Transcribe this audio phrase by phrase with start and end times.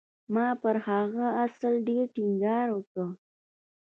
[0.33, 3.07] ما پر هغه اصل ډېر ټينګار وکړ.